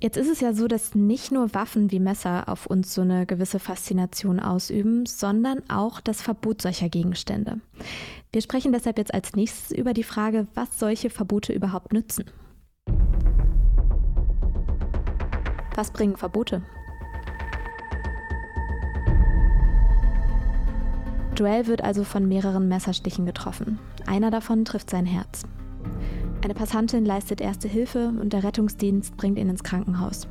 [0.00, 3.26] Jetzt ist es ja so, dass nicht nur Waffen wie Messer auf uns so eine
[3.26, 7.60] gewisse Faszination ausüben, sondern auch das Verbot solcher Gegenstände.
[8.30, 12.26] Wir sprechen deshalb jetzt als nächstes über die Frage, was solche Verbote überhaupt nützen.
[15.74, 16.62] Was bringen Verbote?
[21.36, 23.80] Joel wird also von mehreren Messerstichen getroffen.
[24.06, 25.42] Einer davon trifft sein Herz.
[26.42, 30.28] Eine Passantin leistet erste Hilfe und der Rettungsdienst bringt ihn ins Krankenhaus.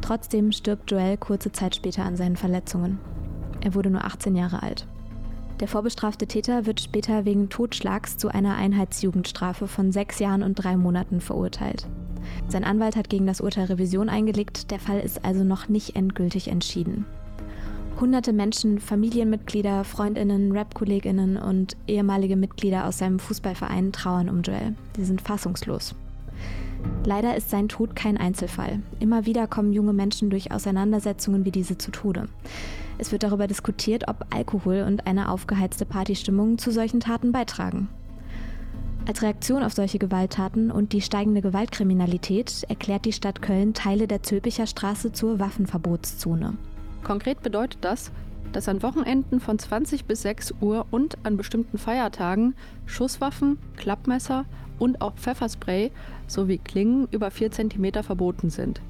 [0.00, 2.98] Trotzdem stirbt Joel kurze Zeit später an seinen Verletzungen.
[3.60, 4.86] Er wurde nur 18 Jahre alt.
[5.60, 10.76] Der vorbestrafte Täter wird später wegen Totschlags zu einer Einheitsjugendstrafe von sechs Jahren und drei
[10.76, 11.86] Monaten verurteilt.
[12.48, 16.48] Sein Anwalt hat gegen das Urteil Revision eingelegt, der Fall ist also noch nicht endgültig
[16.48, 17.04] entschieden.
[18.00, 24.74] Hunderte Menschen, Familienmitglieder, Freundinnen, Rap-Kolleginnen und ehemalige Mitglieder aus seinem Fußballverein trauern um Joel.
[24.96, 25.94] Sie sind fassungslos.
[27.04, 28.80] Leider ist sein Tod kein Einzelfall.
[29.00, 32.28] Immer wieder kommen junge Menschen durch Auseinandersetzungen wie diese zu Tode.
[32.96, 37.90] Es wird darüber diskutiert, ob Alkohol und eine aufgeheizte Partystimmung zu solchen Taten beitragen.
[39.06, 44.22] Als Reaktion auf solche Gewalttaten und die steigende Gewaltkriminalität erklärt die Stadt Köln Teile der
[44.22, 46.56] Zülpicher Straße zur Waffenverbotszone.
[47.04, 48.10] Konkret bedeutet das,
[48.52, 52.54] dass an Wochenenden von 20 bis 6 Uhr und an bestimmten Feiertagen
[52.86, 54.44] Schusswaffen, Klappmesser
[54.78, 55.92] und auch Pfefferspray
[56.26, 58.80] sowie Klingen über 4 cm verboten sind.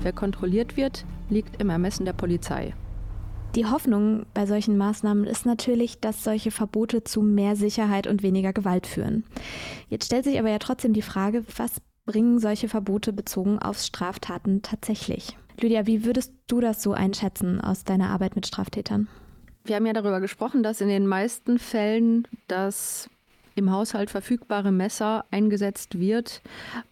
[0.00, 2.74] Wer kontrolliert wird, liegt im Ermessen der Polizei.
[3.54, 8.52] Die Hoffnung bei solchen Maßnahmen ist natürlich, dass solche Verbote zu mehr Sicherheit und weniger
[8.52, 9.24] Gewalt führen.
[9.88, 14.60] Jetzt stellt sich aber ja trotzdem die Frage, was bringen solche Verbote bezogen auf Straftaten
[14.62, 15.38] tatsächlich?
[15.58, 19.08] Lydia, wie würdest du das so einschätzen aus deiner Arbeit mit Straftätern?
[19.64, 23.08] Wir haben ja darüber gesprochen, dass in den meisten Fällen das
[23.54, 26.42] im Haushalt verfügbare Messer eingesetzt wird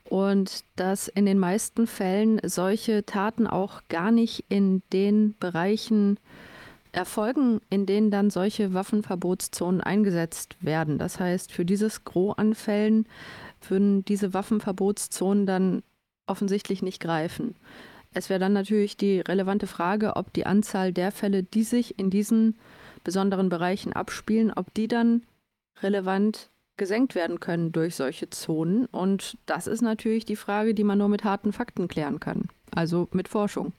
[0.05, 6.19] und dass in den meisten Fällen solche Taten auch gar nicht in den Bereichen
[6.91, 10.99] erfolgen, in denen dann solche Waffenverbotszonen eingesetzt werden.
[10.99, 13.07] Das heißt, für dieses Gros an Fällen
[13.69, 15.83] würden diese Waffenverbotszonen dann
[16.27, 17.57] offensichtlich nicht greifen.
[18.15, 22.11] Es wäre dann natürlich die relevante Frage, ob die Anzahl der Fälle, die sich in
[22.11, 22.57] diesen
[23.03, 25.23] besonderen Bereichen abspielen, ob die dann
[25.83, 28.87] relevant gesenkt werden können durch solche Zonen.
[28.87, 33.09] Und das ist natürlich die Frage, die man nur mit harten Fakten klären kann, also
[33.13, 33.73] mit Forschung.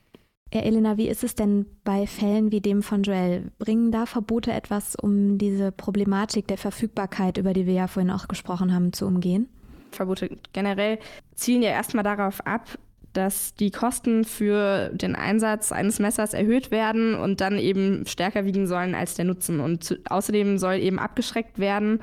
[0.52, 3.50] Ja, Elena, wie ist es denn bei Fällen wie dem von Joel?
[3.58, 8.28] Bringen da Verbote etwas, um diese Problematik der Verfügbarkeit, über die wir ja vorhin auch
[8.28, 9.48] gesprochen haben, zu umgehen?
[9.90, 10.98] Verbote generell
[11.34, 12.78] zielen ja erstmal darauf ab,
[13.16, 18.66] dass die Kosten für den Einsatz eines Messers erhöht werden und dann eben stärker wiegen
[18.66, 19.60] sollen als der Nutzen.
[19.60, 22.00] Und außerdem soll eben abgeschreckt werden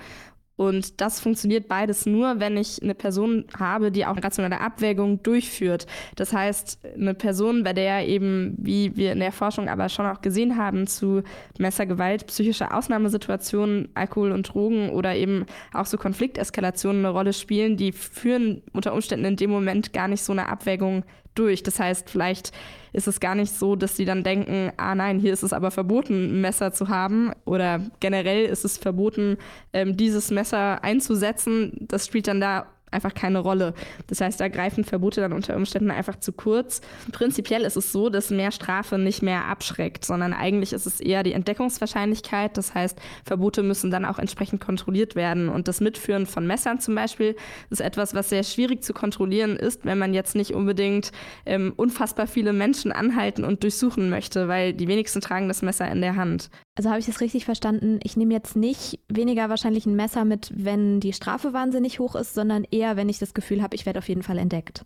[0.56, 5.88] und das funktioniert beides nur, wenn ich eine Person habe, die auch rationale Abwägung durchführt.
[6.16, 10.22] Das heißt, eine Person, bei der eben, wie wir in der Forschung aber schon auch
[10.22, 11.24] gesehen haben, zu
[11.58, 17.92] Messergewalt, psychische Ausnahmesituationen, Alkohol und Drogen oder eben auch so Konflikteskalationen eine Rolle spielen, die
[17.92, 21.04] führen unter Umständen in dem Moment gar nicht so eine Abwägung
[21.36, 21.64] durch.
[21.64, 22.52] Das heißt, vielleicht
[22.94, 25.72] ist es gar nicht so, dass sie dann denken, ah nein, hier ist es aber
[25.72, 29.38] verboten, ein Messer zu haben oder generell ist es verboten,
[29.74, 31.88] ähm, dieses Messer einzusetzen.
[31.90, 33.74] Das spielt dann da einfach keine Rolle.
[34.08, 36.82] Das heißt, da greifen Verbote dann unter Umständen einfach zu kurz.
[37.12, 41.24] Prinzipiell ist es so, dass mehr Strafe nicht mehr abschreckt, sondern eigentlich ist es eher
[41.24, 42.58] die Entdeckungswahrscheinlichkeit.
[42.58, 45.50] Das heißt, Verbote müssen dann auch entsprechend kontrolliert werden.
[45.50, 47.36] Und das Mitführen von Messern zum Beispiel
[47.70, 51.12] ist etwas, was sehr schwierig zu kontrollieren ist, wenn man jetzt nicht unbedingt
[51.46, 56.02] ähm, unfassbar viele Menschen anhalten und durchsuchen möchte, weil die wenigsten tragen das Messer in
[56.02, 56.50] der Hand.
[56.76, 60.52] Also habe ich es richtig verstanden, ich nehme jetzt nicht weniger wahrscheinlich ein Messer mit,
[60.56, 64.00] wenn die Strafe wahnsinnig hoch ist, sondern eher, wenn ich das Gefühl habe, ich werde
[64.00, 64.84] auf jeden Fall entdeckt.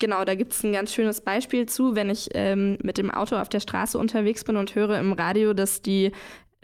[0.00, 3.36] Genau, da gibt es ein ganz schönes Beispiel zu, wenn ich ähm, mit dem Auto
[3.36, 6.12] auf der Straße unterwegs bin und höre im Radio, dass die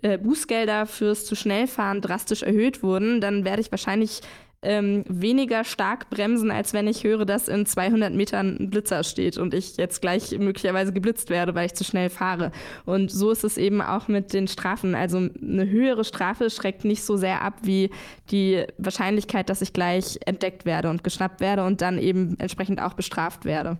[0.02, 4.20] äh, Bußgelder fürs zu schnell fahren drastisch erhöht wurden, dann werde ich wahrscheinlich
[4.64, 9.38] ähm, weniger stark bremsen, als wenn ich höre, dass in 200 Metern ein Blitzer steht
[9.38, 12.50] und ich jetzt gleich möglicherweise geblitzt werde, weil ich zu schnell fahre.
[12.84, 14.94] Und so ist es eben auch mit den Strafen.
[14.94, 17.90] Also eine höhere Strafe schreckt nicht so sehr ab wie
[18.30, 22.94] die Wahrscheinlichkeit, dass ich gleich entdeckt werde und geschnappt werde und dann eben entsprechend auch
[22.94, 23.78] bestraft werde.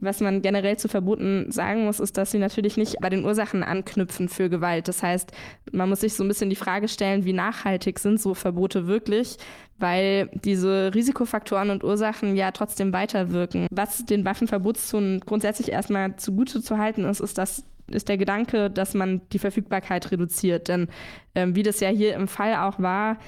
[0.00, 3.62] Was man generell zu Verboten sagen muss, ist, dass sie natürlich nicht bei den Ursachen
[3.62, 4.88] anknüpfen für Gewalt.
[4.88, 5.32] Das heißt,
[5.70, 9.36] man muss sich so ein bisschen die Frage stellen, wie nachhaltig sind so Verbote wirklich,
[9.78, 13.66] weil diese Risikofaktoren und Ursachen ja trotzdem weiterwirken.
[13.70, 18.94] Was den Waffenverbotszonen grundsätzlich erstmal zugute zu halten ist, ist, dass ist der Gedanke, dass
[18.94, 20.68] man die Verfügbarkeit reduziert.
[20.68, 20.88] Denn
[21.34, 23.18] ähm, wie das ja hier im Fall auch war,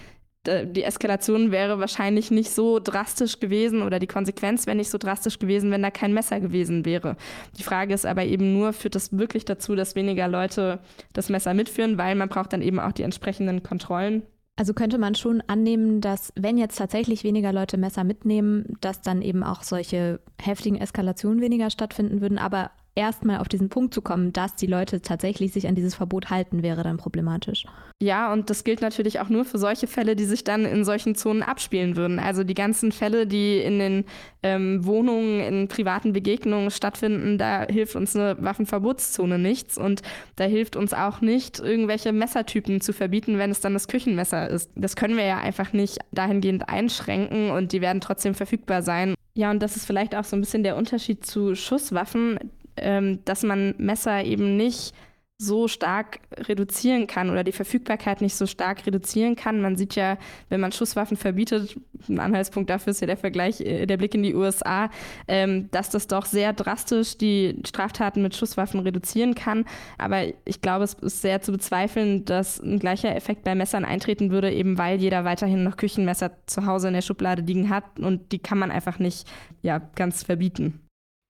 [0.47, 5.39] die Eskalation wäre wahrscheinlich nicht so drastisch gewesen oder die Konsequenz wäre nicht so drastisch
[5.39, 7.17] gewesen, wenn da kein Messer gewesen wäre.
[7.59, 10.81] Die Frage ist aber eben nur, führt das wirklich dazu, dass weniger Leute
[11.13, 14.23] das Messer mitführen, weil man braucht dann eben auch die entsprechenden Kontrollen.
[14.57, 19.21] Also könnte man schon annehmen, dass wenn jetzt tatsächlich weniger Leute Messer mitnehmen, dass dann
[19.21, 24.33] eben auch solche heftigen Eskalationen weniger stattfinden würden, aber erstmal auf diesen Punkt zu kommen,
[24.33, 27.67] dass die Leute tatsächlich sich an dieses Verbot halten, wäre dann problematisch.
[28.03, 31.15] Ja, und das gilt natürlich auch nur für solche Fälle, die sich dann in solchen
[31.15, 32.19] Zonen abspielen würden.
[32.19, 34.05] Also die ganzen Fälle, die in den
[34.43, 39.79] ähm, Wohnungen, in privaten Begegnungen stattfinden, da hilft uns eine Waffenverbotszone nichts.
[39.79, 40.03] Und
[40.37, 44.71] da hilft uns auch nicht, irgendwelche Messertypen zu verbieten, wenn es dann das Küchenmesser ist.
[44.75, 49.15] Das können wir ja einfach nicht dahingehend einschränken und die werden trotzdem verfügbar sein.
[49.37, 52.39] Ja, und das ist vielleicht auch so ein bisschen der Unterschied zu Schusswaffen
[52.77, 54.95] ähm, dass man Messer eben nicht
[55.37, 59.61] so stark reduzieren kann oder die Verfügbarkeit nicht so stark reduzieren kann.
[59.61, 60.17] Man sieht ja,
[60.49, 61.77] wenn man Schusswaffen verbietet,
[62.09, 64.91] ein Anhaltspunkt dafür ist ja der Vergleich, äh, der Blick in die USA,
[65.27, 69.65] ähm, dass das doch sehr drastisch die Straftaten mit Schusswaffen reduzieren kann.
[69.99, 74.31] Aber ich glaube, es ist sehr zu bezweifeln, dass ein gleicher Effekt bei Messern eintreten
[74.31, 78.31] würde, eben weil jeder weiterhin noch Küchenmesser zu Hause in der Schublade liegen hat und
[78.31, 79.27] die kann man einfach nicht
[79.63, 80.81] ja, ganz verbieten.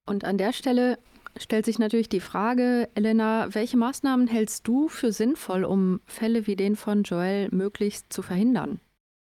[0.06, 0.98] Und an der Stelle
[1.36, 6.56] stellt sich natürlich die Frage, Elena, welche Maßnahmen hältst du für sinnvoll, um Fälle wie
[6.56, 8.80] den von Joel möglichst zu verhindern?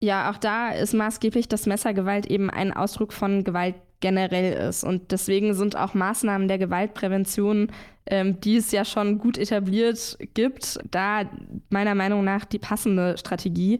[0.01, 4.83] Ja, auch da ist maßgeblich, dass Messergewalt eben ein Ausdruck von Gewalt generell ist.
[4.83, 7.71] Und deswegen sind auch Maßnahmen der Gewaltprävention,
[8.05, 11.23] ähm, die es ja schon gut etabliert gibt, da
[11.69, 13.79] meiner Meinung nach die passende Strategie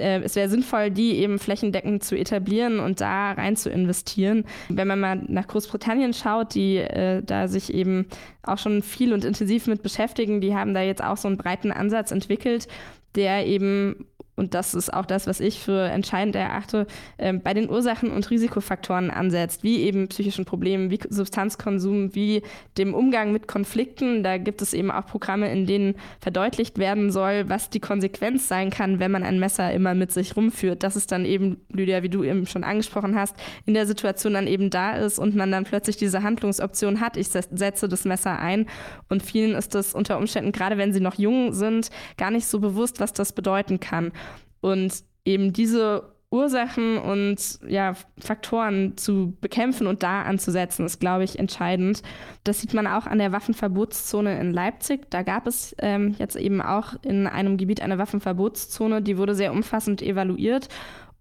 [0.00, 4.44] äh, es wäre sinnvoll, die eben flächendeckend zu etablieren und da rein zu investieren.
[4.68, 8.06] Wenn man mal nach Großbritannien schaut, die äh, da sich eben
[8.42, 11.72] auch schon viel und intensiv mit beschäftigen, die haben da jetzt auch so einen breiten
[11.72, 12.68] Ansatz entwickelt,
[13.14, 14.06] der eben
[14.40, 16.86] und das ist auch das, was ich für entscheidend erachte,
[17.18, 22.40] äh, bei den Ursachen und Risikofaktoren ansetzt, wie eben psychischen Problemen, wie Substanzkonsum, wie
[22.78, 24.22] dem Umgang mit Konflikten.
[24.22, 28.70] Da gibt es eben auch Programme, in denen verdeutlicht werden soll, was die Konsequenz sein
[28.70, 30.82] kann, wenn man ein Messer immer mit sich rumführt.
[30.84, 34.46] Dass es dann eben, Lydia, wie du eben schon angesprochen hast, in der Situation dann
[34.46, 38.64] eben da ist und man dann plötzlich diese Handlungsoption hat, ich setze das Messer ein.
[39.10, 42.58] Und vielen ist das unter Umständen, gerade wenn sie noch jung sind, gar nicht so
[42.58, 44.12] bewusst, was das bedeuten kann.
[44.60, 51.38] Und eben diese Ursachen und ja, Faktoren zu bekämpfen und da anzusetzen, ist, glaube ich,
[51.38, 52.02] entscheidend.
[52.44, 55.10] Das sieht man auch an der Waffenverbotszone in Leipzig.
[55.10, 59.52] Da gab es ähm, jetzt eben auch in einem Gebiet eine Waffenverbotszone, die wurde sehr
[59.52, 60.68] umfassend evaluiert.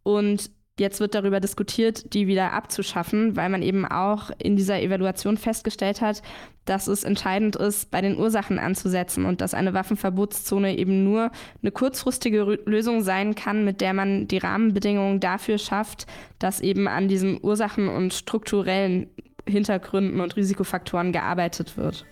[0.03, 5.35] Und Jetzt wird darüber diskutiert, die wieder abzuschaffen, weil man eben auch in dieser Evaluation
[5.35, 6.21] festgestellt hat,
[6.63, 11.71] dass es entscheidend ist, bei den Ursachen anzusetzen und dass eine Waffenverbotszone eben nur eine
[11.73, 16.05] kurzfristige Lösung sein kann, mit der man die Rahmenbedingungen dafür schafft,
[16.39, 19.09] dass eben an diesen Ursachen und strukturellen
[19.45, 22.05] Hintergründen und Risikofaktoren gearbeitet wird.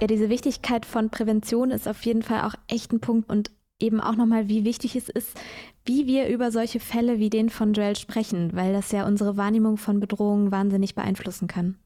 [0.00, 3.50] Ja, diese Wichtigkeit von Prävention ist auf jeden Fall auch echt ein Punkt und
[3.82, 5.38] eben auch nochmal, wie wichtig es ist,
[5.84, 9.76] wie wir über solche Fälle wie den von Joel sprechen, weil das ja unsere Wahrnehmung
[9.76, 11.76] von Bedrohungen wahnsinnig beeinflussen kann.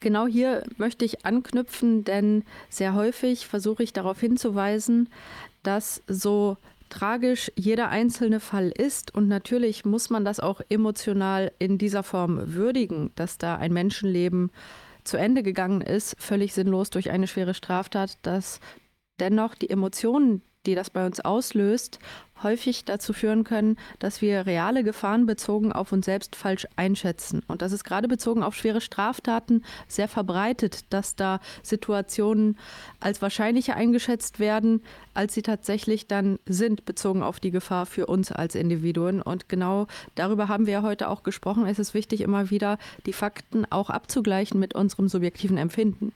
[0.00, 5.08] Genau hier möchte ich anknüpfen, denn sehr häufig versuche ich darauf hinzuweisen,
[5.62, 6.58] dass so
[6.90, 12.54] tragisch jeder einzelne Fall ist und natürlich muss man das auch emotional in dieser Form
[12.54, 14.50] würdigen, dass da ein Menschenleben
[15.04, 18.60] zu Ende gegangen ist, völlig sinnlos durch eine schwere Straftat, dass
[19.20, 21.98] dennoch die Emotionen, die das bei uns auslöst,
[22.42, 27.42] häufig dazu führen können, dass wir reale Gefahren bezogen auf uns selbst falsch einschätzen.
[27.48, 32.58] Und das ist gerade bezogen auf schwere Straftaten sehr verbreitet, dass da Situationen
[33.00, 34.82] als wahrscheinlicher eingeschätzt werden,
[35.14, 39.22] als sie tatsächlich dann sind, bezogen auf die Gefahr für uns als Individuen.
[39.22, 41.66] Und genau darüber haben wir ja heute auch gesprochen.
[41.66, 46.12] Es ist wichtig, immer wieder die Fakten auch abzugleichen mit unserem subjektiven Empfinden.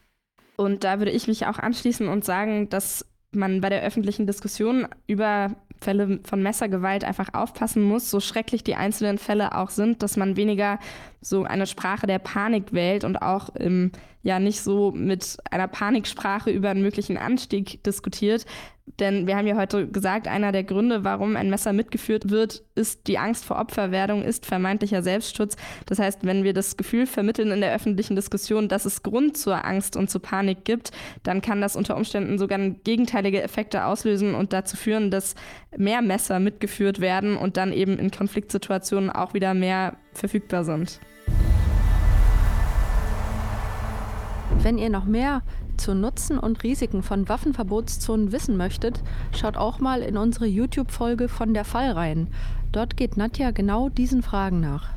[0.57, 4.87] Und da würde ich mich auch anschließen und sagen, dass man bei der öffentlichen Diskussion
[5.07, 10.17] über Fälle von Messergewalt einfach aufpassen muss, so schrecklich die einzelnen Fälle auch sind, dass
[10.17, 10.79] man weniger
[11.21, 16.51] so eine Sprache der Panik wählt und auch ähm, ja nicht so mit einer Paniksprache
[16.51, 18.45] über einen möglichen Anstieg diskutiert.
[18.99, 23.07] Denn wir haben ja heute gesagt, einer der Gründe, warum ein Messer mitgeführt wird, ist
[23.07, 25.57] die Angst vor Opferwerdung, ist vermeintlicher Selbstschutz.
[25.87, 29.65] Das heißt, wenn wir das Gefühl vermitteln in der öffentlichen Diskussion, dass es Grund zur
[29.65, 30.91] Angst und zur Panik gibt,
[31.23, 35.35] dann kann das unter Umständen sogar gegenteilige Effekte auslösen und dazu führen, dass
[35.77, 40.99] mehr Messer mitgeführt werden und dann eben in Konfliktsituationen auch wieder mehr verfügbar sind.
[44.63, 45.43] Wenn ihr noch mehr
[45.77, 49.03] zu Nutzen und Risiken von Waffenverbotszonen wissen möchtet,
[49.37, 52.29] schaut auch mal in unsere YouTube-Folge von der Fall rein.
[52.73, 54.91] Dort geht Nadja genau diesen Fragen nach.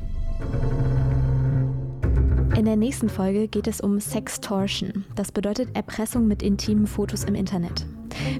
[2.56, 5.04] In der nächsten Folge geht es um Sextortion.
[5.14, 7.86] Das bedeutet Erpressung mit intimen Fotos im Internet.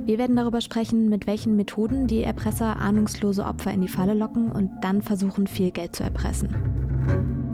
[0.05, 4.53] Wir werden darüber sprechen, mit welchen Methoden die Erpresser ahnungslose Opfer in die Falle locken
[4.53, 6.82] und dann versuchen, viel Geld zu erpressen.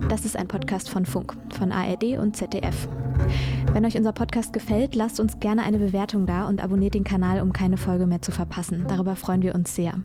[0.08, 2.88] Das ist ein Podcast von Funk, von ARD und ZDF.
[3.74, 7.42] Wenn euch unser Podcast gefällt, lasst uns gerne eine Bewertung da und abonniert den Kanal,
[7.42, 8.86] um keine Folge mehr zu verpassen.
[8.88, 10.00] Darüber freuen wir uns sehr.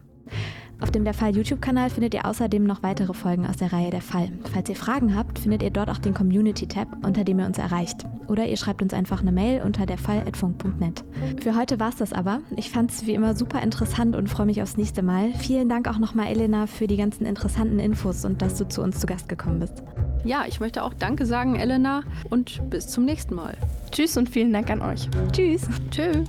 [0.84, 4.02] Auf dem Der Fall YouTube-Kanal findet ihr außerdem noch weitere Folgen aus der Reihe Der
[4.02, 4.28] Fall.
[4.52, 8.06] Falls ihr Fragen habt, findet ihr dort auch den Community-Tab, unter dem ihr uns erreicht.
[8.28, 11.06] Oder ihr schreibt uns einfach eine Mail unter derfall.funk.net.
[11.42, 12.42] Für heute war es das aber.
[12.58, 15.32] Ich fand es wie immer super interessant und freue mich aufs nächste Mal.
[15.36, 19.00] Vielen Dank auch nochmal, Elena, für die ganzen interessanten Infos und dass du zu uns
[19.00, 19.84] zu Gast gekommen bist.
[20.26, 23.56] Ja, ich möchte auch Danke sagen, Elena, und bis zum nächsten Mal.
[23.92, 25.08] Tschüss und vielen Dank an euch.
[25.32, 25.66] Tschüss.
[25.92, 26.28] Tschüss.